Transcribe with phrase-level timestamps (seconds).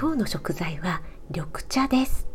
[0.00, 2.28] 今日の食材は緑茶です。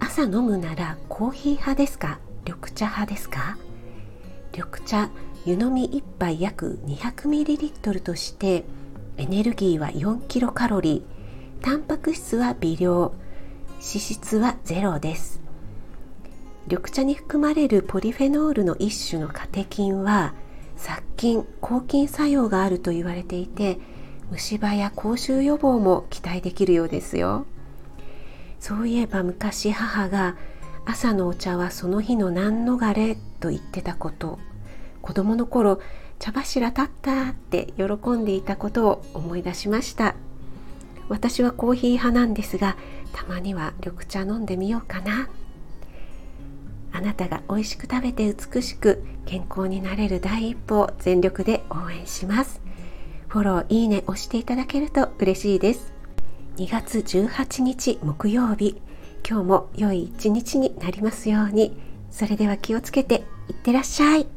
[0.00, 2.18] 朝飲むならコーヒー派ですか？
[2.44, 3.56] 緑茶派ですか？
[4.52, 5.08] 緑茶
[5.46, 8.64] 湯飲み1杯約 200ml として
[9.16, 11.64] エネルギーは4キロカロリー。
[11.64, 13.14] タンパク質は微量。
[13.76, 15.40] 脂質はゼロです。
[16.66, 20.34] 緑茶に含まれるポリフェノールの一種のカテキンは
[20.76, 23.78] 殺菌抗菌作用があると言われていて
[24.34, 27.46] 虫歯や口臭予防も期待できるようですよ。
[28.58, 30.36] そういえば昔母が
[30.84, 34.40] 朝のお茶はその日の何逃れと言ってたこと。
[35.02, 35.80] 子供の頃
[36.18, 40.16] 茶柱立ったって喜んでいたことを思い出しました。
[41.08, 42.76] 私はコーヒー派なんですが
[43.12, 45.28] たまには緑茶飲んでみようかな。
[46.90, 52.64] あなたが美味しく食べて美しく健康になれる第一歩を全力で応援します。
[53.34, 55.92] フォロー、いいね押していただけると嬉しいです。
[56.56, 58.80] 2月18日木曜日、
[59.28, 61.76] 今日も良い一日になりますように。
[62.12, 64.28] それでは気をつけていってらっしゃい。